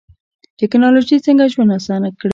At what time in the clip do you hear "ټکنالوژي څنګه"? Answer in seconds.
0.59-1.51